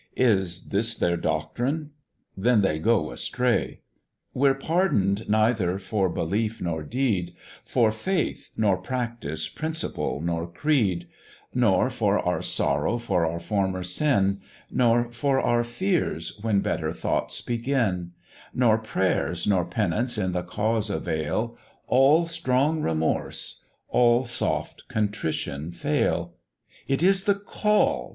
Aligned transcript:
Is 0.17 0.69
this 0.69 0.95
their 0.97 1.15
doctrine? 1.15 1.91
then 2.35 2.61
they 2.61 2.79
go 2.79 3.11
astray; 3.11 3.81
We're 4.33 4.55
pardon'd 4.55 5.29
neither 5.29 5.77
for 5.77 6.09
belief 6.09 6.59
nor 6.59 6.81
deed, 6.81 7.35
For 7.63 7.91
faith 7.91 8.49
nor 8.57 8.77
practice, 8.77 9.47
principle 9.47 10.19
nor 10.19 10.51
creed; 10.51 11.07
Nor 11.53 11.91
for 11.91 12.17
our 12.17 12.41
sorrow 12.41 12.97
for 12.97 13.27
our 13.27 13.39
former 13.39 13.83
sin, 13.83 14.41
Nor 14.71 15.11
for 15.11 15.39
our 15.39 15.63
fears 15.63 16.35
when 16.41 16.61
better 16.61 16.91
thoughts 16.91 17.39
begin; 17.41 18.13
Nor 18.55 18.79
prayers 18.79 19.45
nor 19.45 19.65
penance 19.65 20.17
in 20.17 20.31
the 20.31 20.41
cause 20.41 20.89
avail, 20.89 21.55
All 21.85 22.25
strong 22.25 22.81
remorse, 22.81 23.61
all 23.87 24.25
soft 24.25 24.87
contrition 24.87 25.71
fail: 25.71 26.33
It 26.87 27.03
is 27.03 27.25
the 27.25 27.35
Call! 27.35 28.09